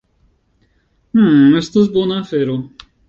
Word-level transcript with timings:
Mmm, 1.19 1.53
estas 1.61 1.93
bona 1.99 2.19
afero. 2.25 2.57